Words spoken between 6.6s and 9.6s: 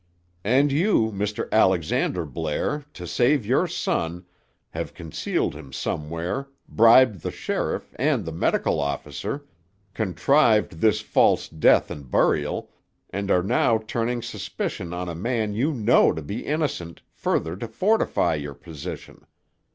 bribed the sheriff and the medical officer,